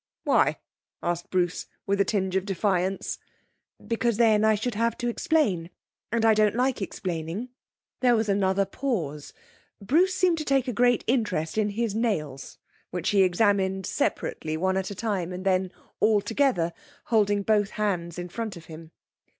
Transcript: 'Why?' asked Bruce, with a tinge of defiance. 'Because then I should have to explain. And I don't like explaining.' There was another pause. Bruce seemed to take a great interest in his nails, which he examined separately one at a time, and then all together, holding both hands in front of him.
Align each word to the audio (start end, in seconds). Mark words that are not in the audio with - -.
'Why?' 0.23 0.57
asked 1.03 1.29
Bruce, 1.29 1.67
with 1.85 2.01
a 2.01 2.05
tinge 2.05 2.35
of 2.35 2.43
defiance. 2.43 3.19
'Because 3.85 4.17
then 4.17 4.43
I 4.43 4.55
should 4.55 4.73
have 4.73 4.97
to 4.97 5.07
explain. 5.07 5.69
And 6.11 6.25
I 6.25 6.33
don't 6.33 6.55
like 6.55 6.81
explaining.' 6.81 7.49
There 7.99 8.15
was 8.15 8.27
another 8.27 8.65
pause. 8.65 9.31
Bruce 9.79 10.15
seemed 10.15 10.39
to 10.39 10.43
take 10.43 10.67
a 10.67 10.73
great 10.73 11.03
interest 11.05 11.55
in 11.55 11.69
his 11.69 11.93
nails, 11.93 12.57
which 12.89 13.09
he 13.09 13.21
examined 13.21 13.85
separately 13.85 14.57
one 14.57 14.75
at 14.75 14.89
a 14.89 14.95
time, 14.95 15.31
and 15.31 15.45
then 15.45 15.71
all 15.99 16.19
together, 16.19 16.73
holding 17.13 17.43
both 17.43 17.69
hands 17.69 18.17
in 18.17 18.27
front 18.27 18.57
of 18.57 18.65
him. 18.65 18.89